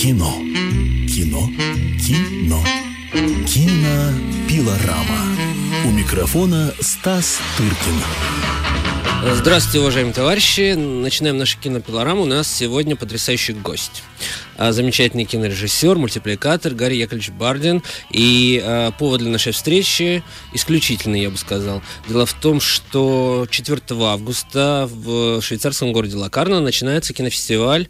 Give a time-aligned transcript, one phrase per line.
[0.00, 0.32] Кино.
[1.08, 1.50] Кино.
[2.06, 2.64] Кино.
[3.48, 5.36] Кинопилорама.
[5.86, 8.00] У микрофона Стас Тыркин.
[9.34, 10.74] Здравствуйте, уважаемые товарищи.
[10.74, 12.22] Начинаем нашу кинопилораму.
[12.22, 14.04] У нас сегодня потрясающий гость.
[14.56, 17.82] А, замечательный кинорежиссер, мультипликатор Гарри Яковлевич Бардин.
[18.12, 20.22] И а, повод для нашей встречи
[20.52, 21.82] исключительный, я бы сказал.
[22.08, 27.88] Дело в том, что 4 августа в швейцарском городе Лакарно начинается кинофестиваль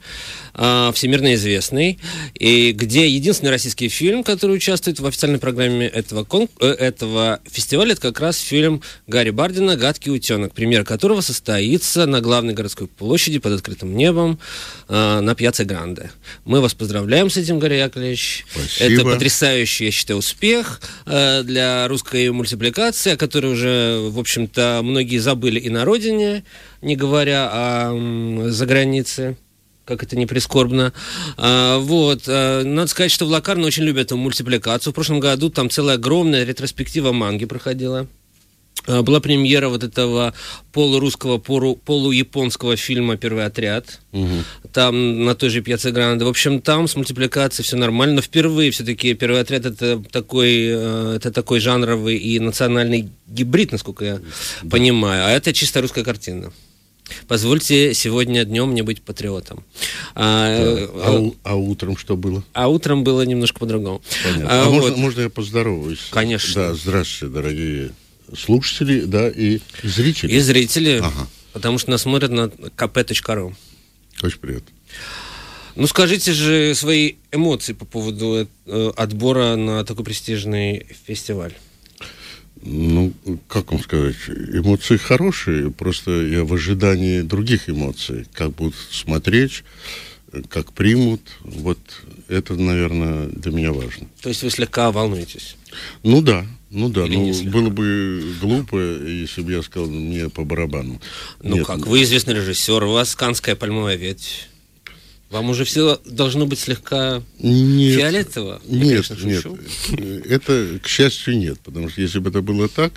[0.61, 1.99] а, всемирно известный,
[2.35, 6.49] и где единственный российский фильм, который участвует в официальной программе этого, кон...
[6.61, 12.21] Э, этого фестиваля, это как раз фильм Гарри Бардина «Гадкий утенок», премьера которого состоится на
[12.21, 14.39] главной городской площади под открытым небом
[14.89, 16.11] на Пьяце Гранде.
[16.45, 18.45] Мы вас поздравляем с этим, Гарри Яковлевич.
[18.51, 18.95] Спасибо.
[18.95, 25.19] Это потрясающий, я считаю, успех э, для русской мультипликации, о которой уже, в общем-то, многие
[25.19, 26.45] забыли и на родине,
[26.83, 29.37] не говоря о м, за границе
[29.89, 30.93] как это не прискорбно.
[31.39, 32.25] А, вот.
[32.27, 34.93] А, надо сказать, что в Лакарно очень любят эту мультипликацию.
[34.93, 38.07] В прошлом году там целая огромная ретроспектива манги проходила.
[38.87, 40.35] А, была премьера вот этого
[40.73, 44.01] полурусского, полу, полуяпонского фильма «Первый отряд».
[44.13, 44.29] Угу.
[44.75, 46.27] Там на той же Пьяце Гранде.
[46.27, 48.17] В общем, там с мультипликацией все нормально.
[48.17, 54.05] Но впервые все-таки «Первый отряд»— это такой, э, это такой жанровый и национальный гибрид, насколько
[54.05, 54.69] я да.
[54.71, 55.25] понимаю.
[55.27, 56.53] А это чисто русская картина.
[57.27, 59.65] Позвольте сегодня днем мне быть патриотом.
[60.15, 60.89] А, да.
[60.95, 62.45] а, а утром что было?
[62.53, 64.03] А утром было немножко по-другому.
[64.45, 64.83] А, а вот.
[64.83, 66.07] можно, можно я поздороваюсь?
[66.11, 66.55] Конечно.
[66.55, 67.91] Да, здравствуйте, дорогие
[68.37, 70.33] слушатели, да, и зрители.
[70.33, 71.27] И зрители, ага.
[71.53, 73.55] потому что нас смотрят на kp.ru.
[74.23, 74.73] Очень приятно.
[75.77, 81.55] Ну, скажите же свои эмоции по поводу э, отбора на такой престижный фестиваль.
[82.63, 83.13] Ну,
[83.47, 89.63] как вам сказать, эмоции хорошие, просто я в ожидании других эмоций, как будут смотреть,
[90.49, 91.79] как примут, вот
[92.29, 94.09] это, наверное, для меня важно.
[94.21, 95.57] То есть вы слегка волнуетесь?
[96.03, 100.45] Ну да, ну да, Или ну было бы глупо, если бы я сказал, мне по
[100.45, 101.01] барабану.
[101.43, 104.49] Ну Нет, как, вы известный режиссер, у вас канская пальмовая ветвь.
[105.31, 108.63] Вам уже все должно быть слегка нет, фиолетово?
[108.67, 110.27] Нет, конечно, нет.
[110.27, 111.61] Это, к счастью, нет.
[111.61, 112.95] Потому что если бы это было так,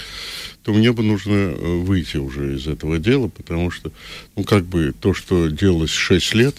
[0.63, 3.91] то мне бы нужно э, выйти уже из этого дела, потому что,
[4.37, 6.55] ну, как бы то, что делалось 6 лет,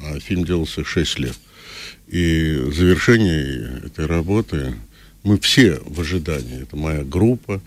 [0.00, 1.36] а фильм делался 6 лет,
[2.08, 4.74] и завершение этой работы
[5.22, 6.62] мы все в ожидании.
[6.62, 7.62] Это моя группа,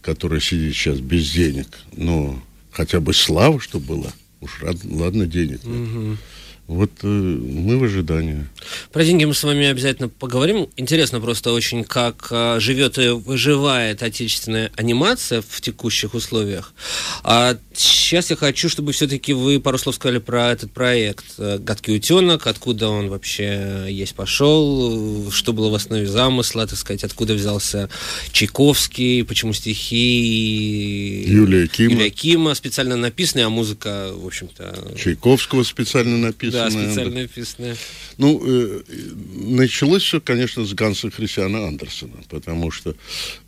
[0.00, 4.12] которая сидит сейчас без денег, но хотя бы слава, что была.
[4.40, 5.88] Уж ладно, денег нет.
[5.88, 6.16] Угу.
[6.70, 8.46] Вот э, мы в ожидании.
[8.92, 10.68] Про деньги мы с вами обязательно поговорим.
[10.76, 16.72] Интересно просто очень, как э, живет и выживает отечественная анимация в текущих условиях.
[17.24, 21.96] А сейчас я хочу, чтобы все-таки вы пару слов сказали про этот проект э, «Гадкий
[21.96, 27.90] утенок», откуда он вообще есть пошел, что было в основе замысла, так сказать, откуда взялся
[28.30, 34.94] Чайковский, почему стихи Юлия Кима, Юлия Кима специально написанные, а музыка, в общем-то...
[34.96, 37.76] Чайковского специально написана да, специально написанное.
[38.18, 38.82] Ну, э,
[39.46, 42.94] началось все, конечно, с Ганса Христиана Андерсона, потому что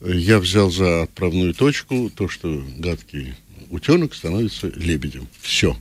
[0.00, 3.34] я взял за отправную точку то, что гадкий
[3.71, 5.27] утенок становится лебедем.
[5.41, 5.77] Все.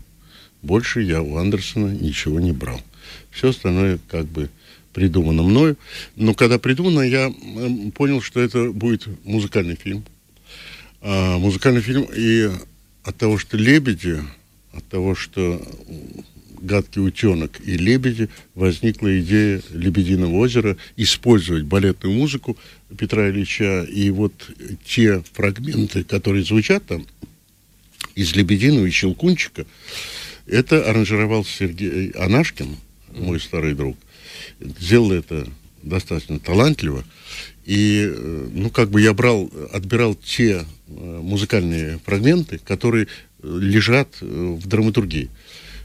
[0.61, 2.81] Больше я у Андерсона ничего не брал.
[3.31, 4.49] Все остальное как бы
[4.93, 5.77] придумано мною.
[6.15, 7.33] Но когда придумано, я
[7.95, 10.03] понял, что это будет музыкальный фильм.
[11.01, 12.49] А, музыкальный фильм, и
[13.03, 14.21] от того, что лебеди,
[14.73, 15.61] от того, что
[16.61, 22.57] «Гадкий утенок» и «Лебеди» возникла идея «Лебединого озера» использовать балетную музыку
[22.97, 23.83] Петра Ильича.
[23.83, 24.33] И вот
[24.85, 27.05] те фрагменты, которые звучат там
[28.15, 29.65] из «Лебединого» и «Щелкунчика»,
[30.47, 32.75] это аранжировал Сергей Анашкин,
[33.13, 33.97] мой старый друг.
[34.59, 35.47] Сделал это
[35.83, 37.03] достаточно талантливо.
[37.65, 43.07] И, э, ну, как бы я брал, отбирал те э, музыкальные фрагменты, которые
[43.43, 45.29] лежат э, в драматургии.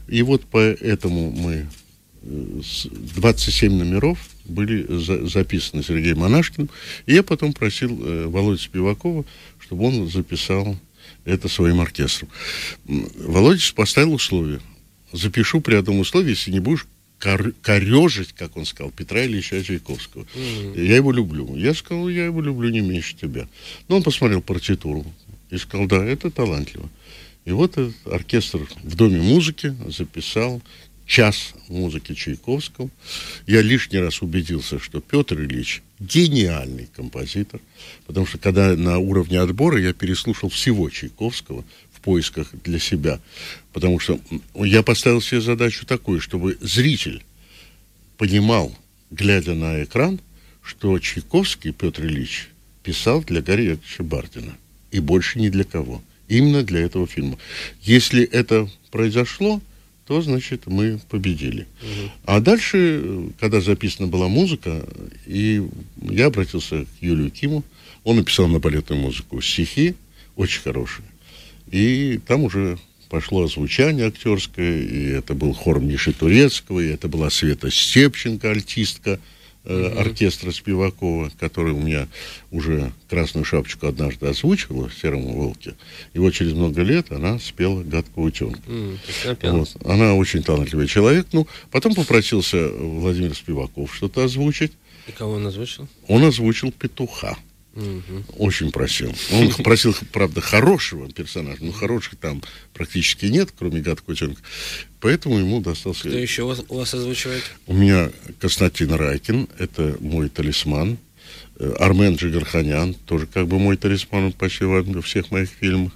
[0.09, 1.67] И вот поэтому мы
[2.23, 6.71] 27 э, номеров были за, записаны Сергеем Монашкиным.
[7.07, 9.25] И я потом просил э, Володю Спивакова,
[9.61, 10.77] чтобы он записал
[11.25, 12.29] это своим оркестром.
[12.87, 14.61] Володя поставил условие.
[15.13, 16.87] Запишу при одном условии, если не будешь
[17.19, 20.27] кор- корежить, как он сказал, Петра Ильича Чайковского.
[20.35, 20.85] Mm-hmm.
[20.85, 21.57] Я его люблю.
[21.57, 23.49] Я сказал, я его люблю не меньше тебя.
[23.89, 25.05] Но он посмотрел партитуру
[25.51, 26.89] и сказал, да, это талантливо.
[27.47, 30.61] И вот этот оркестр в Доме музыки записал
[31.07, 32.91] час музыки Чайковского.
[33.47, 37.61] Я лишний раз убедился, что Петр Ильич гениальный композитор,
[38.07, 43.21] потому что когда на уровне отбора я переслушал всего Чайковского в поисках для себя,
[43.73, 44.21] потому что
[44.57, 47.23] я поставил себе задачу такую, чтобы зритель
[48.19, 48.77] понимал,
[49.13, 50.19] глядя на экран,
[50.63, 52.49] что Чайковский Петр Ильич
[52.83, 54.57] писал для Гарри Бардина.
[54.91, 56.03] И больше ни для кого.
[56.29, 57.39] Именно для этого фильма.
[57.83, 59.61] Если это произошло,
[60.07, 61.67] то, значит, мы победили.
[61.83, 62.11] Угу.
[62.27, 64.87] А дальше, когда записана была музыка,
[65.27, 65.63] и
[66.01, 67.65] я обратился к Юлию Киму,
[68.05, 69.95] он написал на балетную музыку стихи,
[70.37, 71.05] очень хорошие.
[71.71, 77.31] И там уже пошло озвучание актерское, и это был хор Миши Турецкого, и это была
[77.31, 79.19] Света Степченко, альтистка
[79.67, 82.09] э, оркестра Спивакова, который у меня
[82.51, 85.75] уже «Красную шапочку» однажды озвучивала в «Сером волке».
[86.15, 88.61] И вот через много лет она спела «Гадкого утенка».
[88.67, 88.99] Mm,
[89.43, 89.77] вот.
[89.85, 91.27] Она очень талантливый человек.
[91.33, 94.73] Ну, потом попросился Владимир Спиваков что-то озвучить.
[95.07, 95.87] И кого он озвучил?
[96.09, 97.37] Он озвучил «Петуха».
[97.77, 98.25] Угу.
[98.39, 99.15] Очень просил.
[99.33, 102.43] Он просил, правда, хорошего персонажа, но хороших там
[102.73, 104.41] практически нет, кроме Гад Котенка.
[105.01, 106.09] Поэтому ему достался...
[106.09, 107.45] Кто еще у вас, у вас озвучивает?
[107.67, 110.99] У меня Константин Райкин, это мой талисман.
[111.59, 115.93] Э, Армен Джигарханян, тоже как бы мой талисман, почти во всех моих фильмах.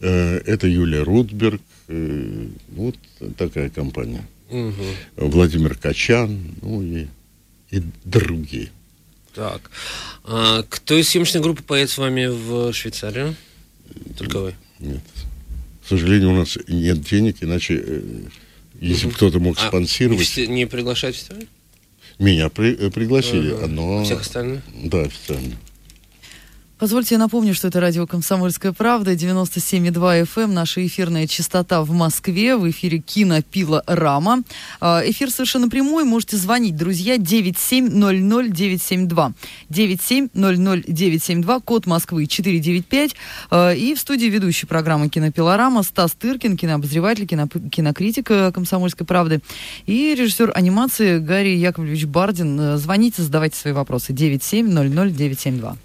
[0.00, 1.60] Э, это Юлия Рудберг.
[1.86, 2.96] Э, вот
[3.36, 4.26] такая компания.
[4.50, 5.28] Угу.
[5.28, 7.06] Владимир Качан, ну и,
[7.70, 8.70] и другие.
[9.34, 9.70] Так.
[10.24, 13.34] А кто из съемочной группы поедет с вами в Швейцарию?
[14.18, 14.54] Только вы?
[14.78, 15.00] Нет.
[15.84, 18.02] К сожалению, у нас нет денег, иначе, э,
[18.80, 20.36] если бы кто-то мог а спонсировать...
[20.36, 21.46] не приглашать фестиваль?
[22.18, 23.66] Меня при, э, пригласили, uh-huh.
[23.66, 24.04] но...
[24.04, 24.62] Всех остальных?
[24.84, 25.56] Да, официально.
[26.82, 31.92] Позвольте я напомню, что это радио «Комсомольская правда», 97,2 FM, эм, наша эфирная частота в
[31.92, 34.42] Москве, в эфире «Кинопила Рама».
[34.80, 39.32] А, эфир совершенно прямой, можете звонить, друзья, 9700972.
[39.70, 43.14] 9700972, код Москвы 495.
[43.52, 49.40] А, и в студии ведущей программы «Кинопила Рама» Стас Тыркин, кинообозреватель, кино, кинокритик «Комсомольской правды»
[49.86, 52.76] и режиссер анимации Гарри Яковлевич Бардин.
[52.76, 54.12] Звоните, задавайте свои вопросы.
[54.12, 55.76] 9700972.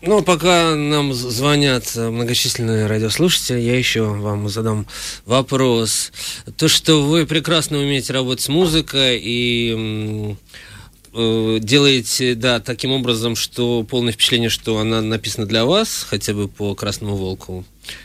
[0.00, 4.86] Ну, пока нам звонят многочисленные радиослушатели, я еще вам задам
[5.26, 6.12] вопрос.
[6.56, 10.36] То, что вы прекрасно умеете работать с музыкой и
[11.12, 16.46] э, делаете, да, таким образом, что полное впечатление, что она написана для вас, хотя бы
[16.46, 17.64] по Красному Волку.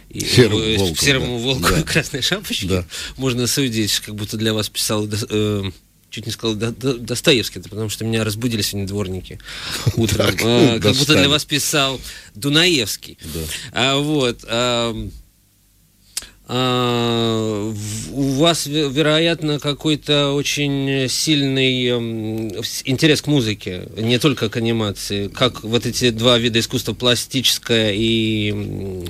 [0.09, 1.43] И, серому э, волку, серому да.
[1.43, 1.83] волку да.
[1.83, 2.65] красной шапочки.
[2.65, 2.85] Да.
[3.17, 5.71] Можно судить, как будто для вас писал э,
[6.13, 9.39] чуть не сказал До, До, Достоевский, это потому что меня разбудили сегодня дворники
[9.95, 10.27] утром.
[10.43, 11.99] А, как будто для вас писал
[12.35, 13.17] Дунаевский.
[13.71, 14.45] А, вот.
[14.47, 14.95] А,
[16.45, 17.73] а,
[18.11, 21.87] у вас, вероятно, какой-то очень сильный
[22.83, 25.29] интерес к музыке, не только к анимации.
[25.29, 28.53] Как вот эти два вида искусства, пластическое и,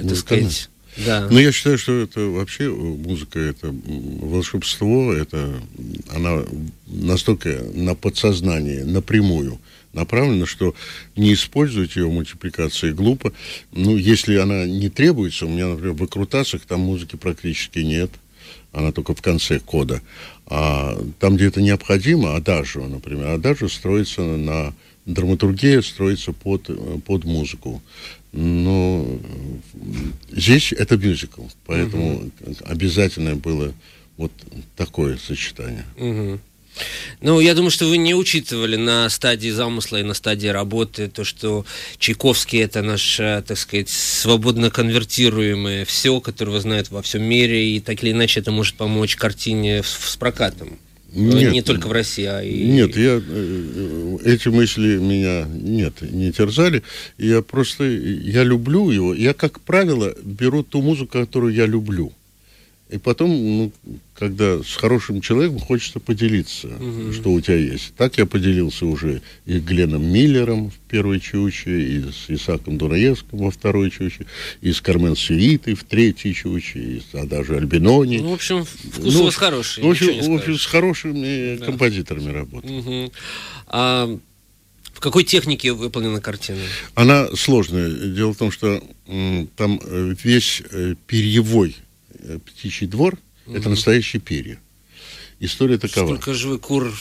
[0.07, 1.27] так сказать, да.
[1.29, 5.61] Но я считаю, что это вообще музыка, это волшебство, это
[6.09, 6.43] она
[6.87, 9.59] настолько на подсознание, напрямую
[9.93, 10.75] направлена, что
[11.15, 13.31] не использовать ее в мультипликации глупо.
[13.71, 18.11] Ну, если она не требуется, у меня, например, в выкрутасах там музыки практически нет,
[18.73, 20.01] она только в конце кода.
[20.47, 24.73] А там, где это необходимо, адажио, например, адажио строится на
[25.05, 26.69] драматургия строится под,
[27.03, 27.81] под музыку.
[28.31, 29.05] Но
[30.31, 32.31] здесь это мюзикл, поэтому угу.
[32.63, 33.73] обязательно было
[34.17, 34.31] вот
[34.75, 35.85] такое сочетание.
[35.97, 36.39] Угу.
[37.21, 41.23] Ну, я думаю, что вы не учитывали на стадии замысла и на стадии работы то,
[41.23, 41.65] что
[41.97, 48.03] Чайковский это наше, так сказать, свободно конвертируемое все, которое знают во всем мире, и так
[48.03, 50.77] или иначе это может помочь картине с прокатом.
[51.13, 52.63] Нет, не только в России, а и...
[52.63, 56.81] Нет, я, э, эти мысли меня нет, не терзали.
[57.19, 59.13] Я просто, я люблю его.
[59.13, 62.11] Я, как правило, беру ту музыку, которую я люблю.
[62.93, 63.71] И потом, ну,
[64.13, 67.11] когда с хорошим человеком хочется поделиться, угу.
[67.11, 67.95] что у тебя есть.
[67.95, 73.39] Так я поделился уже и с Гленом Миллером в первой чуче, и с Исаком Дунаевским
[73.39, 74.27] во второй чуче,
[74.61, 78.19] и с Кармен Сюитой в третьей чуче, и с Адажи Альбинони.
[78.19, 79.83] Ну, в общем, вкус ну, у вас хороший.
[79.83, 81.65] В общем, в общем с хорошими да.
[81.65, 82.77] композиторами работаю.
[82.77, 83.11] Угу.
[83.69, 84.19] А...
[84.93, 86.59] В какой технике выполнена картина?
[86.93, 87.89] Она сложная.
[87.89, 88.81] Дело в том, что
[89.57, 91.75] там э, весь э, перьевой
[92.45, 93.55] птичий двор угу.
[93.55, 94.59] это настоящие перья.
[95.39, 96.07] История такова.
[96.07, 96.93] Сколько же вы кур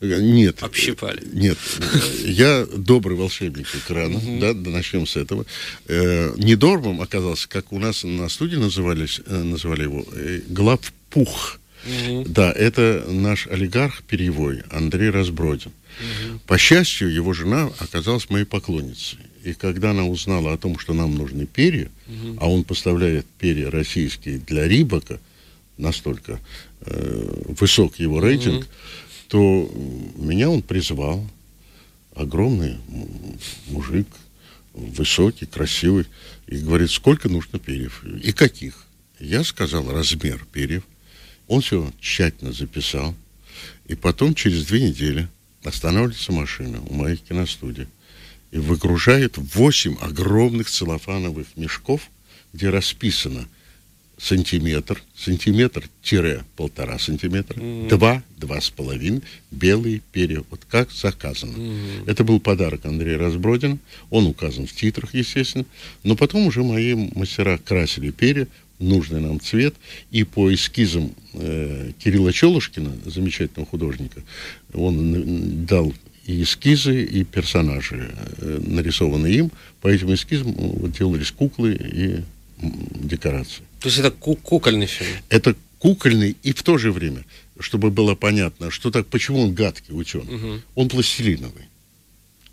[0.00, 0.62] э, нет.
[0.62, 1.22] Общипали.
[1.32, 1.58] Нет.
[2.24, 4.38] Я добрый волшебник экрана, угу.
[4.40, 5.46] да, начнем с этого.
[5.86, 10.06] Э, Недорвом оказался, как у нас на студии назывались, называли его,
[10.48, 11.60] главпух.
[11.86, 12.24] Угу.
[12.28, 15.70] Да, это наш олигарх перьевой Андрей Разбродин.
[15.70, 16.40] Угу.
[16.46, 19.18] По счастью, его жена оказалась моей поклонницей.
[19.48, 22.36] И когда она узнала о том, что нам нужны перья, угу.
[22.38, 25.20] а он поставляет перья российские для Рибака,
[25.78, 26.38] настолько
[26.82, 28.70] э, высок его рейтинг, угу.
[29.28, 29.72] то
[30.16, 31.26] меня он призвал,
[32.14, 32.76] огромный
[33.68, 34.06] мужик,
[34.74, 36.04] высокий, красивый,
[36.46, 38.84] и говорит, сколько нужно перьев и каких.
[39.18, 40.82] Я сказал размер перьев.
[41.46, 43.14] Он все тщательно записал.
[43.86, 45.26] И потом, через две недели,
[45.64, 47.88] останавливается машина у моей киностудии
[48.50, 52.08] и выгружает восемь огромных целлофановых мешков,
[52.52, 53.46] где расписано
[54.18, 57.88] сантиметр, сантиметр-полтора сантиметра, mm-hmm.
[57.88, 61.56] два, два с половиной, белые перья, вот как заказано.
[61.56, 62.10] Mm-hmm.
[62.10, 63.78] Это был подарок Андрея Разбродина,
[64.10, 65.64] он указан в титрах, естественно,
[66.02, 68.48] но потом уже мои мастера красили перья,
[68.80, 69.74] нужный нам цвет,
[70.10, 74.22] и по эскизам э, Кирилла Челушкина, замечательного художника,
[74.72, 75.92] он дал
[76.28, 79.50] и эскизы, и персонажи, э, нарисованные им.
[79.80, 82.20] По этим эскизам вот, делались куклы и
[82.60, 83.62] декорации.
[83.80, 85.10] То есть это кукольный фильм?
[85.30, 87.24] Это кукольный и в то же время,
[87.58, 90.34] чтобы было понятно, что так, почему он гадкий ученый.
[90.34, 90.60] Угу.
[90.74, 91.64] Он пластилиновый.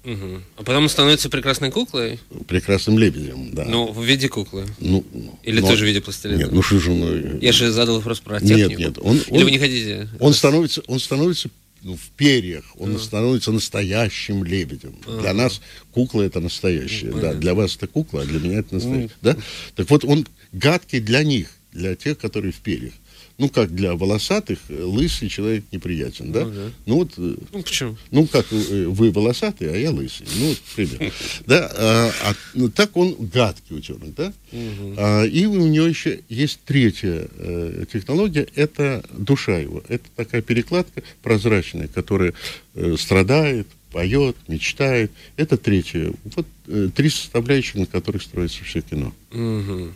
[0.06, 0.42] Угу.
[0.58, 2.20] А потом он становится прекрасной куклой?
[2.48, 3.66] Прекрасным лебедем, да.
[3.66, 4.68] Ну, в виде куклы?
[4.80, 5.04] Ну,
[5.44, 5.68] Или но...
[5.68, 6.38] тоже в виде пластилина?
[6.38, 6.92] Нет, ну что же...
[6.92, 7.40] Ну...
[7.42, 8.70] Я же задал вопрос про технику.
[8.70, 8.98] Нет, нет.
[9.02, 10.08] Он, Или он, вы не хотите?
[10.20, 11.50] Он становится, он становится
[11.86, 13.00] ну, в перьях, он а.
[13.00, 14.96] становится настоящим лебедем.
[15.06, 15.22] А.
[15.22, 15.62] Для нас
[15.92, 17.12] кукла это настоящая.
[17.12, 19.16] Ну, да, для вас это кукла, а для меня это настоящая.
[19.22, 19.34] Ну.
[19.34, 19.38] Да?
[19.76, 22.94] Так вот, он гадкий для них, для тех, которые в перьях
[23.38, 26.46] ну, как для волосатых, э, лысый человек неприятен, да?
[26.46, 26.72] Ну, да.
[26.86, 27.14] ну вот...
[27.18, 27.98] Э, ну, почему?
[28.12, 30.28] Ну, как э, вы волосатый, а я лысый.
[30.38, 31.14] Ну, вот, пример.
[31.46, 34.34] Да, а, а, ну, так он гадкий ученый, да?
[34.98, 39.84] А, и у него еще есть третья э, технология, это душа его.
[39.90, 42.34] Это такая перекладка прозрачная, которая
[42.74, 45.12] э, страдает, поет, мечтает.
[45.38, 46.14] Это третье.
[46.36, 49.14] Вот э, три составляющие, на которых строится все кино.
[49.32, 49.94] Угу.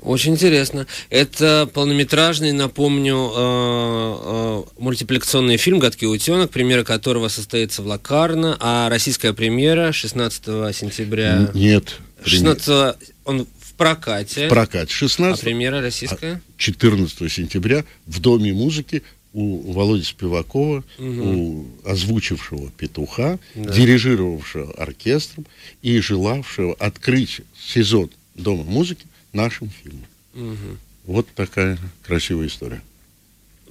[0.00, 0.86] Очень интересно.
[1.10, 8.88] Это полнометражный, напомню, э, э, мультипликационный фильм «Гадкий утенок», премьера которого состоится в Лакарно, а
[8.88, 11.50] российская премьера 16 сентября...
[11.54, 11.96] Нет.
[12.24, 14.46] 16 он в прокате.
[14.46, 14.92] В прокате.
[14.92, 16.40] 16 А премьера российская?
[16.56, 19.02] 14 а сентября в Доме музыки
[19.32, 21.06] у Володи Спивакова, угу.
[21.06, 23.72] у озвучившего петуха, да.
[23.72, 25.46] дирижировавшего оркестром
[25.82, 30.06] и желавшего открыть сезон Дома музыки нашим фильмом.
[30.34, 30.76] Угу.
[31.06, 32.82] Вот такая красивая история.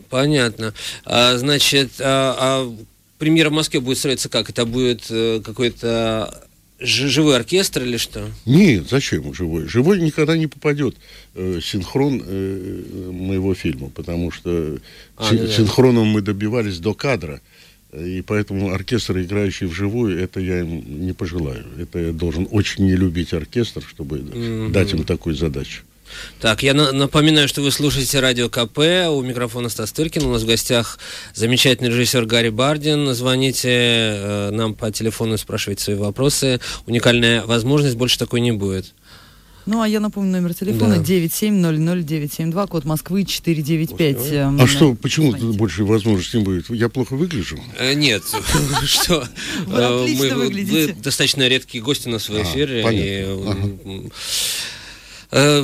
[0.09, 0.73] Понятно.
[1.05, 2.75] А, значит, а, а
[3.17, 4.49] премьера в Москве будет строиться как?
[4.49, 6.47] Это будет э, какой-то
[6.79, 8.29] живой оркестр или что?
[8.45, 9.67] Нет, зачем живой?
[9.67, 10.95] Живой никогда не попадет
[11.35, 14.77] э, синхрон э, моего фильма, потому что
[15.17, 17.41] а, син- да, синхроном мы добивались до кадра.
[17.93, 21.65] И поэтому оркестр, играющий вживую, это я им не пожелаю.
[21.79, 24.71] Это я должен очень не любить оркестр, чтобы mm-hmm.
[24.71, 25.81] дать им такую задачу.
[26.39, 28.79] Так, я на- напоминаю, что вы слушаете радио КП.
[29.09, 30.23] У микрофона Стас Тыркин.
[30.23, 30.99] У нас в гостях
[31.33, 33.13] замечательный режиссер Гарри Бардин.
[33.13, 36.59] Звоните э, нам по телефону, спрашивайте свои вопросы.
[36.85, 38.93] Уникальная возможность, больше такой не будет.
[39.69, 41.03] Ну, а я напомню номер телефона да.
[41.03, 44.17] 9700972, код Москвы 495.
[44.59, 46.71] А что, почему тут больше возможностей не будет?
[46.71, 47.59] Я плохо выгляжу?
[47.77, 48.23] Э, нет,
[48.85, 49.27] что?
[49.67, 50.87] Вы отлично выглядите.
[50.87, 52.83] Вы достаточно редкие гости на своей эфире.
[55.31, 55.63] Э,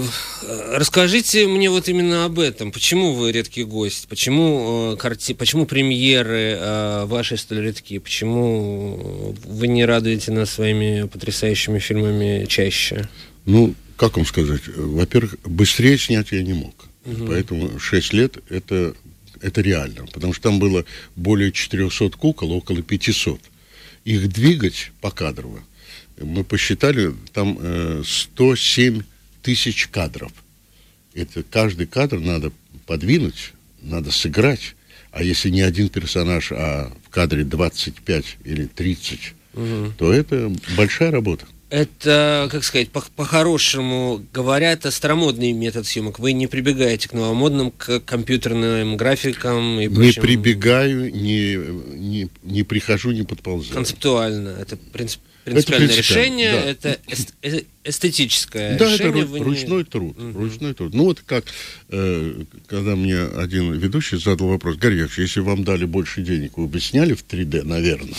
[0.74, 2.71] расскажите мне вот именно об этом.
[2.71, 4.07] Почему вы редкий гость?
[4.07, 5.33] Почему, э, карти...
[5.33, 8.00] Почему премьеры э, ваши столь редкие?
[8.00, 13.09] Почему вы не радуете нас своими потрясающими фильмами чаще?
[13.45, 14.62] Ну, как вам сказать?
[14.68, 16.86] Во-первых, быстрее снять я не мог.
[17.06, 17.28] Угу.
[17.28, 18.96] Поэтому 6 лет это,
[19.42, 20.06] это реально.
[20.12, 20.86] Потому что там было
[21.16, 23.40] более 400 кукол, около 500.
[24.06, 25.64] Их двигать по кадрово,
[26.22, 29.02] мы посчитали, там э, 107
[29.42, 30.32] тысяч кадров.
[31.14, 32.52] Это каждый кадр надо
[32.86, 34.75] подвинуть, надо сыграть.
[35.12, 39.20] А если не один персонаж, а в кадре 25 или 30,
[39.54, 39.94] угу.
[39.98, 41.46] то это большая работа.
[41.75, 46.20] Это, как сказать, по- по-хорошему говоря, это старомодный метод съемок.
[46.20, 50.22] Вы не прибегаете к новомодным, к компьютерным графикам и прочим.
[50.22, 51.55] Не прибегаю, не,
[51.98, 53.74] не, не прихожу, не подползаю.
[53.74, 54.55] Концептуально.
[54.58, 56.62] Это принцип, принципиальное это решение, да.
[56.64, 57.34] это эст,
[57.84, 59.24] эстетическое да, решение.
[59.24, 59.84] это ручной не...
[59.84, 60.18] труд.
[60.18, 60.40] Угу.
[60.40, 60.94] Ручной труд.
[60.94, 61.46] Ну вот как,
[61.90, 66.80] э, когда мне один ведущий задал вопрос, Гарри если вам дали больше денег, вы бы
[66.80, 68.18] сняли в 3D, наверное,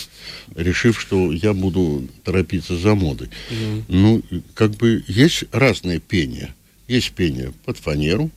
[0.54, 3.28] решив, что я буду торопиться за модой.
[3.50, 3.85] Угу.
[3.88, 4.23] Ну,
[4.54, 6.54] как бы есть разные пения.
[6.87, 8.30] Есть пение под фанеру,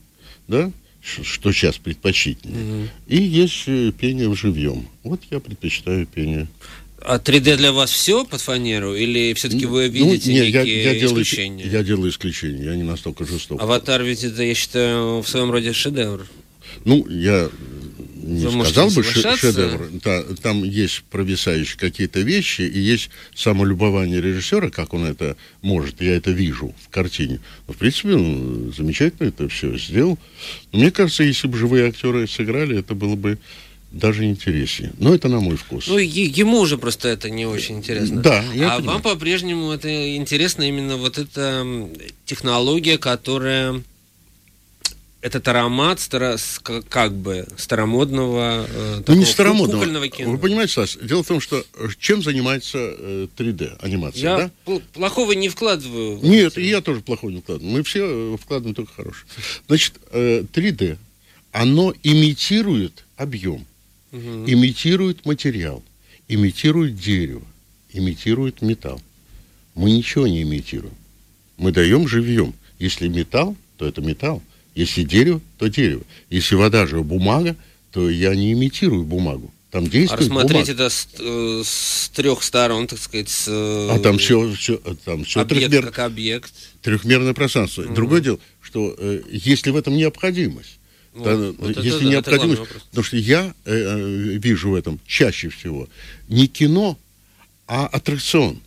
[0.48, 2.82] да, что сейчас предпочтительнее.
[2.82, 2.88] Угу.
[3.06, 4.88] И есть э, пение в живьем.
[5.04, 6.48] Вот я предпочитаю пение
[7.02, 8.94] а 3D для вас все под фанеру?
[8.94, 11.64] Или все-таки вы ну, видите ну, нет, некие я, я делаю, исключения?
[11.66, 13.60] Я делаю исключения, я не настолько жесток.
[13.60, 16.26] Аватар ведь это, я считаю, в своем роде шедевр.
[16.84, 17.50] Ну, я
[18.22, 19.88] не Вы сказал бы шедевр.
[20.04, 26.00] Да, там есть провисающие какие-то вещи, и есть самолюбование режиссера, как он это может.
[26.00, 27.40] Я это вижу в картине.
[27.66, 30.18] Но, в принципе, он замечательно это все сделал.
[30.72, 33.38] Но мне кажется, если бы живые актеры сыграли, это было бы
[33.90, 34.92] даже интереснее.
[34.98, 35.86] Но это на мой вкус.
[35.88, 38.22] Ну, ему уже просто это не очень интересно.
[38.22, 38.82] Да, я а понимаю.
[38.84, 41.66] вам по-прежнему это интересно именно вот эта
[42.24, 43.82] технология, которая
[45.22, 46.38] этот аромат старо-
[46.88, 49.80] как бы старомодного э, Ну, не старомодного.
[49.80, 50.30] кукольного кино.
[50.30, 54.50] Вы понимаете, Стас, дело в том, что э, чем занимается э, 3D анимация, Я да?
[54.64, 56.16] пл- плохого не вкладываю.
[56.16, 57.70] в Нет, и я тоже плохой не вкладываю.
[57.70, 59.26] Мы все э, вкладываем только хорошее.
[59.68, 60.96] Значит, э, 3D,
[61.52, 63.66] оно имитирует объем,
[64.12, 64.44] Мгм.
[64.50, 65.82] имитирует материал,
[66.28, 67.42] имитирует дерево,
[67.92, 69.00] имитирует металл.
[69.74, 70.94] Мы ничего не имитируем.
[71.56, 72.54] Мы даем живьем.
[72.78, 74.42] Если металл, то это металл.
[74.74, 76.02] Если дерево, то дерево.
[76.30, 77.54] Если вода же бумага,
[77.92, 79.52] то я не имитирую бумагу.
[79.70, 80.72] Там А действует рассмотреть бумага.
[80.72, 85.22] это с, э, с трех сторон, так сказать, с, э, А там все, все, там
[85.24, 86.52] все объект трехмер- как объект.
[86.82, 87.84] трехмерное пространство.
[87.84, 90.79] Другое дело, что э, если в этом необходимость,
[91.14, 92.82] Вот, то, вот это если да, это необходимость, вопрос.
[92.90, 95.88] потому что я э, э, вижу в этом чаще всего
[96.28, 96.96] не кино,
[97.66, 98.60] а аттракцион.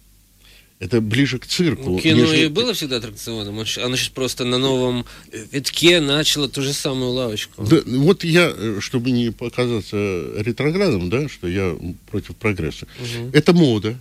[0.80, 1.92] Это ближе к цирку.
[1.92, 3.56] Ну, кино нежели- и было всегда аттракционом.
[3.56, 5.06] Оно щ- Оно сейчас просто на новом
[5.52, 7.64] витке начало ту же самую лавочку.
[7.64, 9.96] Да, вот я, э, чтобы не показаться
[10.36, 11.74] ретроградом, да, что я
[12.12, 12.86] против прогресса,
[13.32, 13.96] это мода.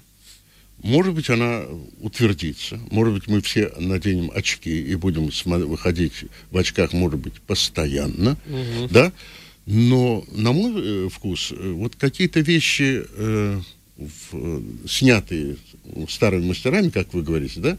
[0.83, 1.65] Может быть, она
[2.01, 2.81] утвердится.
[2.91, 5.31] Может быть, мы все наденем очки и будем
[5.67, 8.37] выходить в очках, может быть, постоянно.
[8.91, 9.13] Да?
[9.65, 13.61] Но, на мой э, вкус, э, вот какие-то вещи, э,
[13.97, 15.57] в- э, снятые
[16.09, 17.79] старыми мастерами, как вы говорите, да,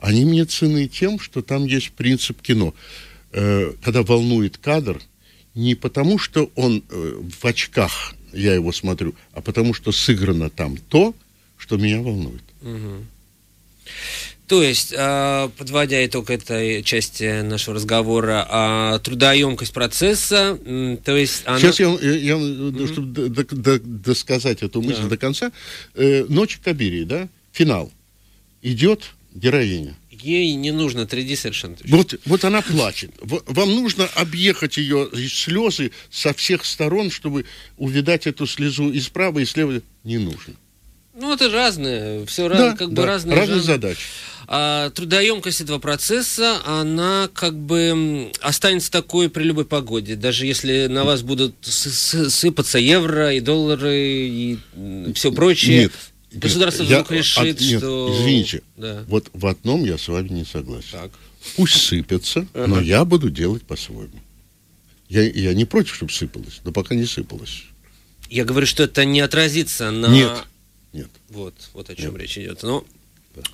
[0.00, 2.74] они мне ценны тем, что там есть принцип кино.
[3.30, 5.00] Э, когда волнует кадр,
[5.54, 10.76] не потому, что он э, в очках, я его смотрю, а потому, что сыграно там
[10.76, 11.14] то,
[11.62, 12.42] что меня волнует.
[14.48, 20.58] То есть, а, подводя итог этой части нашего разговора, а, трудоемкость процесса,
[21.04, 21.60] то есть она...
[21.60, 25.08] Сейчас я, я, я, чтобы досказать эту мысль Да.
[25.08, 25.52] до конца,
[25.94, 27.90] э, «Ночь Кабирии», да, финал,
[28.60, 29.96] идет героиня.
[30.10, 31.96] Ей не нужно 3D совершенно точно.
[31.96, 33.12] Вот, вот она плачет.
[33.22, 37.46] Вам нужно объехать ее слезы со всех сторон, чтобы
[37.78, 39.80] увидать эту слезу и справа, и слева.
[40.04, 40.54] Не нужно.
[41.14, 43.72] Ну, это разное, все Да, как бы да, разные разные жанры.
[43.72, 44.00] задачи.
[44.48, 50.16] А трудоемкость этого процесса, она как бы останется такой при любой погоде.
[50.16, 53.94] Даже если на вас будут сыпаться евро и доллары
[54.28, 54.58] и
[55.14, 55.82] все прочее.
[55.82, 55.92] Нет.
[56.32, 58.16] Государство Я- вдруг решит, от- нет, что...
[58.18, 59.04] Извините, Да.
[59.06, 60.88] вот в одном я с вами не согласен.
[60.92, 61.10] Так.
[61.56, 64.18] Пусть сыпется, но я буду делать по-своему.
[65.10, 67.64] Я, я не против, чтобы сыпалось, но пока не сыпалось.
[68.30, 70.06] Я говорю, что это не отразится на...
[70.06, 70.32] Нет,
[70.92, 71.08] нет.
[71.30, 72.62] Вот, вот о чем речь идет.
[72.62, 72.84] Но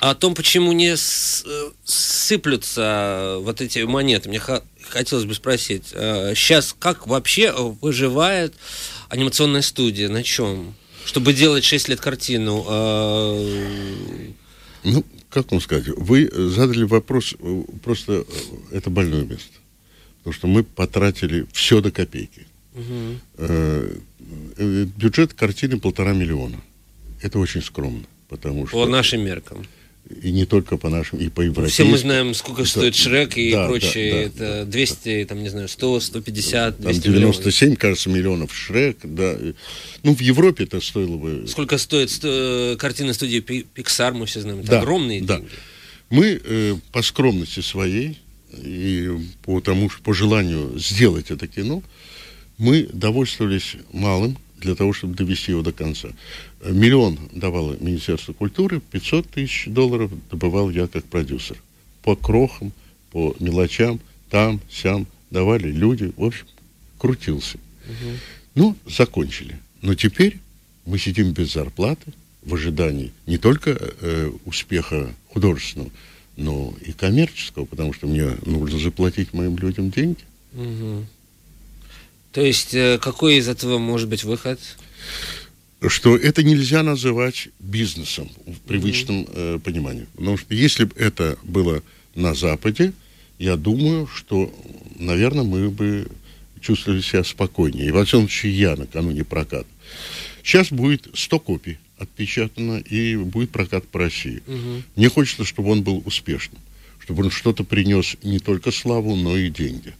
[0.01, 5.87] о том, почему не э, сыплются вот эти монеты, мне хотелось бы спросить.
[5.88, 8.55] Сейчас как вообще выживает
[9.09, 10.09] анимационная студия?
[10.09, 10.74] На чем?
[11.05, 12.66] Чтобы делать 6 лет картину.
[12.68, 14.29] э,
[14.85, 19.53] Ну, как вам сказать, вы задали вопрос, э, просто э, это больное место.
[20.18, 22.46] Потому что мы потратили все до копейки.
[22.74, 23.96] Э,
[24.57, 26.61] э, Бюджет картины полтора миллиона.
[27.22, 28.76] Это очень скромно, потому что...
[28.85, 29.66] По нашим меркам.
[30.22, 31.87] И не только по нашим, и по Все европейским.
[31.88, 34.31] мы знаем, сколько Да, стоит Шрек и да, прочее.
[34.35, 37.37] да, да, это 200, там, не знаю, 100, 150, Там 200 миллионов.
[37.37, 39.37] 97, кажется, миллионов Шрек, да.
[40.04, 41.46] Ну, в Европе это стоило бы...
[41.46, 44.61] Сколько стоит сто- картина студии Pixar, мы все знаем.
[44.61, 45.37] Это Да, огромные да.
[45.37, 45.50] деньги.
[46.09, 48.18] Мы э, по скромности своей
[48.57, 49.11] и
[49.42, 51.83] по тому, по желанию сделать это кино,
[52.57, 56.09] мы довольствовались малым для того, чтобы довести его до конца.
[56.64, 61.57] Миллион давало Министерство культуры, 500 тысяч долларов добывал я как продюсер.
[62.03, 62.73] По крохам,
[63.11, 66.47] по мелочам, там, сям, давали люди, в общем,
[66.99, 67.59] крутился.
[68.55, 69.57] Ну, закончили.
[69.83, 70.38] Но теперь
[70.85, 75.90] мы сидим без зарплаты в ожидании не только э, успеха художественного,
[76.37, 80.21] но и коммерческого, потому что мне нужно заплатить моим людям деньги.
[80.53, 81.07] Мгм.
[82.33, 84.61] То есть, э, какой из этого может быть выход?
[85.87, 90.07] Что это нельзя называть бизнесом в привычном э, понимании.
[90.17, 91.83] Потому что если бы это было
[92.14, 92.93] на Западе,
[93.38, 94.53] я думаю, что,
[94.97, 96.09] наверное, мы бы
[96.61, 97.87] чувствовали себя спокойнее.
[97.87, 99.69] И во всяком случае я накануне проката.
[100.43, 104.43] Сейчас будет 100 копий отпечатано, и будет прокат по России.
[104.97, 106.61] Мне хочется, чтобы он был успешным,
[106.99, 109.95] чтобы он что-то принес не только славу, но и деньги.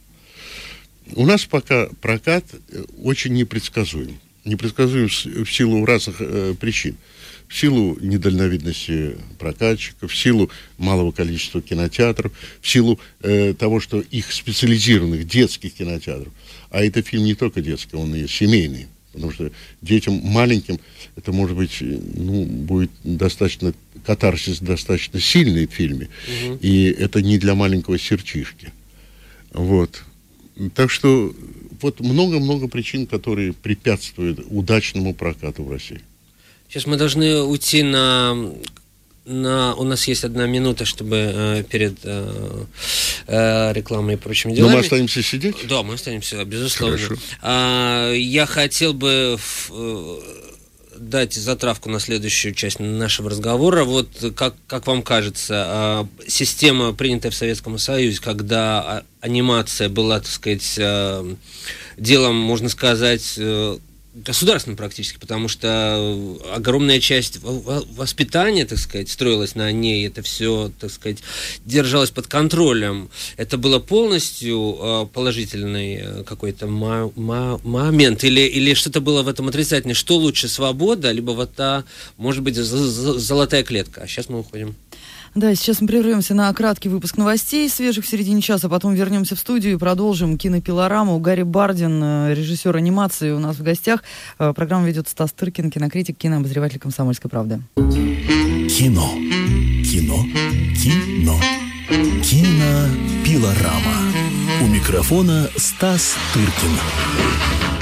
[1.15, 4.19] У нас пока прокат э, очень непредсказуем.
[4.45, 6.97] Непредсказуем в силу разных э, причин.
[7.49, 14.33] В силу недальновидности прокатчиков, в силу малого количества кинотеатров, в силу э, того, что их
[14.33, 16.33] специализированных детских кинотеатров.
[16.71, 18.87] А это фильм не только детский, он и семейный.
[19.13, 19.51] Потому что
[19.83, 20.79] детям маленьким
[21.17, 23.73] это может быть, э, ну, будет достаточно
[24.05, 26.09] катарсис достаточно сильный в фильме.
[26.47, 26.59] Угу.
[26.63, 28.73] И это не для маленького серчишки.
[29.53, 30.05] Вот.
[30.75, 31.33] Так что
[31.81, 36.01] вот много-много причин, которые препятствуют удачному прокату в России.
[36.69, 38.53] Сейчас мы должны уйти на
[39.29, 42.65] на, у нас есть одна минута, чтобы э, перед э,
[43.27, 44.71] э, рекламой и прочими делами.
[44.71, 45.57] Но мы останемся сидеть?
[45.69, 46.99] Да, мы останемся, безусловно.
[47.43, 50.48] А, я хотел бы в, э,
[50.99, 53.85] дать затравку на следующую часть нашего разговора.
[53.85, 60.21] Вот как, как вам кажется, а, система, принятая в Советском Союзе, когда а, анимация была,
[60.21, 61.37] так сказать, а,
[61.97, 63.79] делом, можно сказать, э,
[64.15, 70.91] государственным практически, потому что огромная часть воспитания, так сказать, строилась на ней, это все, так
[70.91, 71.19] сказать,
[71.65, 73.11] держалось под контролем.
[73.37, 79.95] Это было полностью э, положительный э, какой-то момент или, или что-то было в этом отрицательное?
[79.95, 81.85] Что лучше, свобода, либо вот та,
[82.17, 84.03] может быть, золотая клетка?
[84.03, 84.75] А сейчас мы уходим.
[85.35, 89.39] Да, сейчас мы прервемся на краткий выпуск новостей, свежих в середине часа, потом вернемся в
[89.39, 91.19] студию и продолжим кинопилораму.
[91.19, 94.03] Гарри Бардин, э, режиссер анимации, у нас в гостях.
[94.39, 97.61] Э, программу ведет Стас Тыркин, кинокритик, кинообозреватель «Комсомольской правды».
[97.77, 99.11] Кино.
[99.85, 100.25] Кино.
[100.77, 101.41] Кино.
[102.23, 103.95] Кинопилорама.
[104.63, 107.78] У микрофона Стас Тыркин.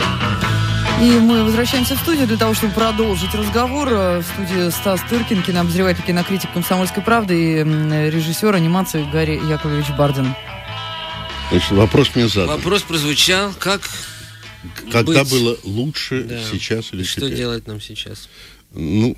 [1.00, 3.88] И мы возвращаемся в студию для того, чтобы продолжить разговор.
[3.90, 7.64] Э, в студии Стас Тыркин, кинообозреватель, кинокритик «Комсомольской правды» и
[8.10, 10.34] режиссер анимации Гарри Яковлевич Бардин.
[11.50, 12.56] Значит, вопрос мне задан.
[12.56, 13.82] Вопрос прозвучал, как
[14.90, 15.30] Когда быть?
[15.30, 16.40] было лучше, да.
[16.50, 17.36] сейчас или Что теперь?
[17.36, 18.30] делать нам сейчас?
[18.72, 19.14] Ну,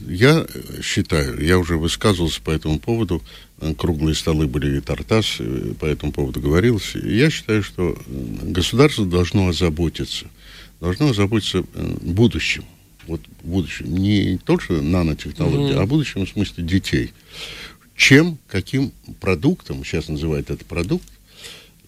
[0.00, 0.44] я
[0.82, 3.22] считаю, я уже высказывался по этому поводу,
[3.60, 6.96] э, круглые столы были и Тартас, э, по этому поводу говорилось.
[6.96, 10.26] Я считаю, что государство должно озаботиться–
[10.84, 12.64] должно заботиться э, будущим.
[13.06, 13.94] Вот будущем.
[13.96, 15.82] Не только нанотехнологии, mm-hmm.
[15.82, 17.12] а будущем в смысле детей.
[17.96, 21.08] Чем, каким продуктом, сейчас называют это продукт,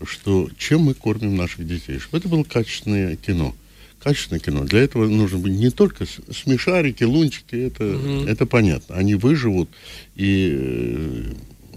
[0.04, 1.98] что чем мы кормим наших детей.
[1.98, 3.54] Чтобы это было качественное кино.
[4.02, 4.64] Качественное кино.
[4.64, 8.28] Для этого нужно быть не только смешарики, лунчики, это, mm-hmm.
[8.28, 8.94] это понятно.
[8.94, 9.68] Они выживут
[10.14, 11.32] и э,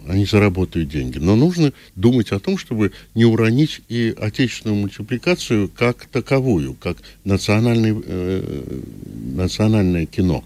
[0.09, 1.19] они заработают деньги.
[1.19, 7.95] Но нужно думать о том, чтобы не уронить и отечественную мультипликацию как таковую, как национальный,
[8.03, 8.81] э,
[9.35, 10.43] национальное кино.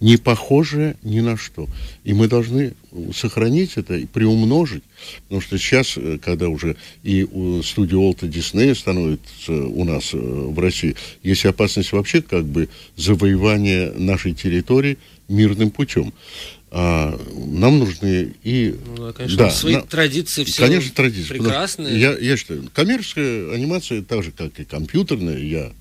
[0.00, 1.68] Не похожее ни на что.
[2.02, 2.72] И мы должны
[3.14, 4.82] сохранить это и приумножить.
[5.24, 7.24] Потому что сейчас, э, когда уже и
[7.62, 13.92] студия Олта Диснея становится у нас э, в России, есть опасность вообще как бы завоевания
[13.92, 16.12] нашей территории мирным путем
[16.70, 18.74] а, нам нужны и...
[18.96, 21.98] Ну, да, конечно, да, свои на, традиции все конечно, традиции, прекрасные.
[21.98, 25.72] Я, я считаю, коммерческая анимация, так же, как и компьютерная, я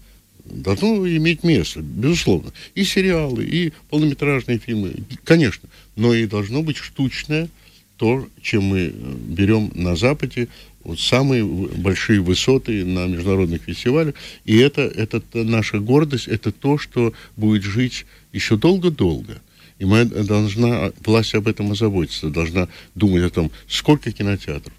[0.45, 2.52] должно иметь место, безусловно.
[2.76, 4.93] И сериалы, и полнометражные фильмы,
[5.24, 5.67] конечно.
[5.95, 7.50] Но и должно быть штучное,
[7.98, 8.93] то, чем мы
[9.28, 10.50] берем на Западе,
[10.84, 14.13] вот самые большие высоты на международных фестивалях.
[14.45, 19.41] И это, это наша гордость, это то, что будет жить еще долго-долго.
[19.77, 24.73] И мы должна, власть об этом озаботиться, должна думать о том, сколько кинотеатров,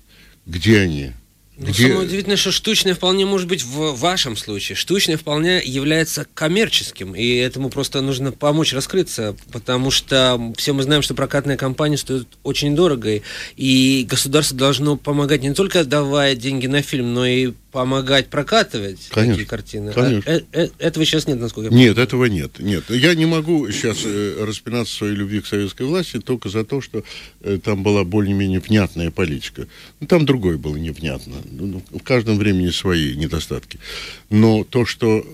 [0.47, 1.13] где они,
[1.59, 1.89] ну, Где...
[1.89, 4.77] Самое удивительное, что штучное вполне может быть в вашем случае.
[4.77, 11.01] Штучное вполне является коммерческим, и этому просто нужно помочь раскрыться, потому что все мы знаем,
[11.01, 13.23] что прокатная компания стоит очень дорого,
[13.57, 19.35] и государство должно помогать не только давая деньги на фильм, но и помогать прокатывать конечно,
[19.35, 19.93] такие картины.
[19.93, 20.33] Конечно.
[20.33, 21.89] А, э, э, этого сейчас нет, насколько я понимаю.
[21.91, 22.59] Нет, этого нет.
[22.59, 22.85] Нет.
[22.89, 27.05] Я не могу сейчас э, распинаться своей любви к советской власти только за то, что
[27.43, 29.69] э, там была более-менее внятная политика.
[30.01, 31.35] Ну, там другое было невнятно.
[31.45, 33.79] Ну, ну, в каждом времени свои недостатки.
[34.31, 35.27] Но то, что,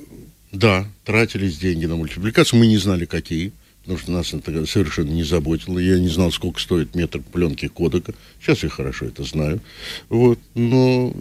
[0.51, 3.53] да, тратились деньги на мультипликацию, мы не знали, какие
[3.83, 5.79] потому что нас это совершенно не заботило.
[5.79, 8.15] Я не знал, сколько стоит метр пленки кодека.
[8.41, 9.61] Сейчас я хорошо это знаю.
[10.09, 10.39] Вот.
[10.55, 11.13] Но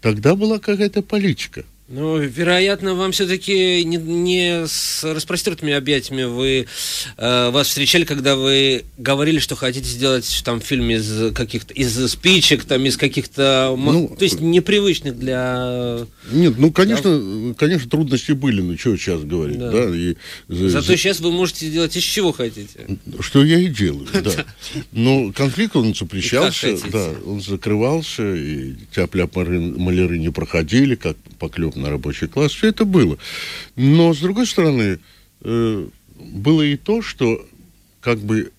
[0.00, 1.64] тогда была какая-то политика.
[1.88, 6.66] Ну, вероятно, вам все-таки не, не с распростертыми объятиями вы
[7.16, 12.64] э, вас встречали, когда вы говорили, что хотите сделать там фильм из каких-то из спичек,
[12.64, 16.04] там из каких-то, ну, то есть непривычных для.
[16.32, 17.54] Нет, ну конечно, да.
[17.54, 19.70] конечно трудности были, ну что сейчас говорить, да.
[19.70, 20.16] да и,
[20.48, 20.96] Зато за...
[20.96, 22.80] сейчас вы можете делать из чего хотите.
[23.20, 24.44] Что я и делаю, да.
[24.90, 31.90] Но конфликт он запрещался, да, он закрывался, и тяп-ляп маляры не проходили, как поклеп на
[31.90, 33.18] рабочий класс, все это было.
[33.76, 34.98] Но, с другой стороны,
[35.42, 37.46] э, было и то, что
[38.00, 38.52] как бы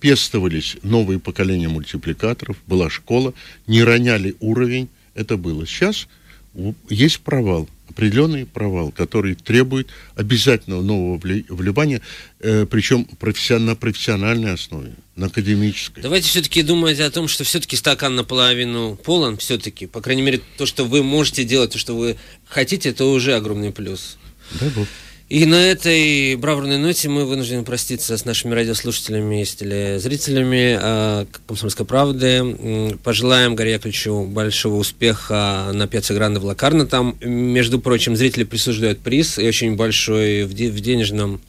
[0.00, 3.34] пестовались новые поколения мультипликаторов, была школа,
[3.66, 5.66] не роняли уровень, это было.
[5.66, 6.08] Сейчас
[6.88, 12.00] есть провал, определенный провал, который требует обязательного нового вли- вливания,
[12.40, 16.00] э, причем профессион- на профессиональной основе, на академической.
[16.02, 19.86] Давайте все-таки думать о том, что все-таки стакан наполовину полон, все-таки.
[19.86, 22.16] По крайней мере, то, что вы можете делать, то, что вы
[22.46, 24.18] хотите, это уже огромный плюс.
[24.60, 24.86] Дай бог.
[25.28, 31.84] И на этой бравурной ноте мы вынуждены проститься с нашими радиослушателями и телезрителями э, «Комсомольской
[31.84, 32.96] правды».
[33.02, 36.86] Пожелаем Гарри Яковлевичу большого успеха на Пьяце Гранде в Лакарно.
[36.86, 41.40] Там, между прочим, зрители присуждают приз, и очень большой в денежном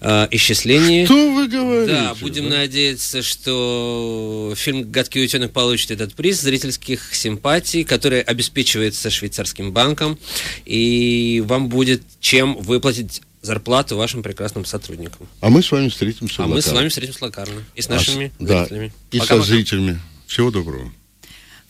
[0.00, 1.04] э, исчислении.
[1.04, 1.92] Что вы говорите?
[1.92, 9.72] Да, будем надеяться, что фильм «Гадкий утенок» получит этот приз зрительских симпатий, который обеспечивается швейцарским
[9.72, 10.18] банком,
[10.64, 15.26] и вам будет чем выплатить зарплату вашим прекрасным сотрудникам.
[15.40, 16.78] А мы с вами встретимся А в мы с Локарно.
[16.80, 18.92] вами встретимся с Лакарно и с А нашими да, зрителями.
[19.12, 19.42] И Пока-пока.
[19.42, 20.00] со зрителями.
[20.26, 20.92] Всего доброго.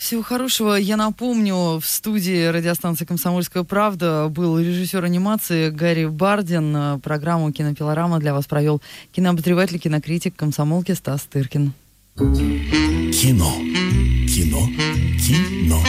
[0.01, 0.77] Всего хорошего.
[0.77, 6.99] Я напомню, в студии радиостанции «Комсомольская правда» был режиссер анимации Гарри Бардин.
[7.01, 8.81] Программу «Кинопилорама» для вас провел
[9.13, 11.75] кинообозреватель, кинокритик комсомолки Стас Тыркин.
[12.17, 13.53] Кино.
[14.27, 14.69] Кино.
[15.19, 15.83] Кино.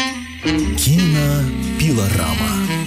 [0.77, 2.80] Кинопилорама.